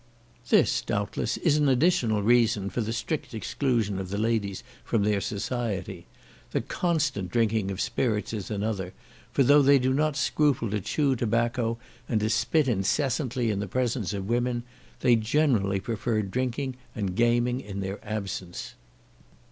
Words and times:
This 0.49 0.81
doubtless 0.81 1.37
is 1.37 1.57
an 1.57 1.69
additional 1.69 2.23
reason 2.23 2.71
for 2.71 2.81
the 2.81 2.91
strict 2.91 3.35
exclusion 3.35 3.99
of 3.99 4.09
the 4.09 4.17
ladies 4.17 4.63
from 4.83 5.03
their 5.03 5.21
society. 5.21 6.07
The 6.53 6.61
constant 6.61 7.29
drinking 7.31 7.69
of 7.69 7.79
spirits 7.79 8.33
is 8.33 8.49
another, 8.49 8.93
for 9.31 9.43
though 9.43 9.61
they 9.61 9.77
do 9.77 9.93
not 9.93 10.17
scruple 10.17 10.71
to 10.71 10.81
chew 10.81 11.15
tobacco 11.15 11.77
and 12.09 12.19
to 12.21 12.31
spit 12.31 12.67
incessantly 12.67 13.51
in 13.51 13.59
the 13.59 13.67
presence 13.67 14.11
of 14.11 14.27
women, 14.27 14.63
they 15.01 15.15
generally 15.15 15.79
prefer 15.79 16.23
drinking 16.23 16.77
and 16.95 17.15
gaming 17.15 17.59
in 17.59 17.81
their 17.81 17.99
absence. 18.03 18.73